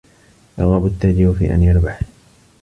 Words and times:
يَرْغَبُ 0.57 0.85
التَّاجِرُ 0.85 1.33
فِي 1.33 1.53
أَنْ 1.55 1.63
يَرْبَحَ. 1.63 1.99